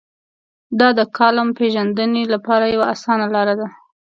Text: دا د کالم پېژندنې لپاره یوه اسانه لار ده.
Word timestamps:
دا 0.79 0.87
د 0.99 1.01
کالم 1.17 1.49
پېژندنې 1.57 2.23
لپاره 2.33 2.65
یوه 2.73 2.85
اسانه 2.93 3.27
لار 3.33 3.49
ده. 3.59 3.67